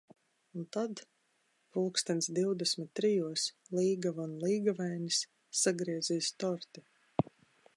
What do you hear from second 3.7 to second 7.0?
līgava un līgavainis sagriezīs torti.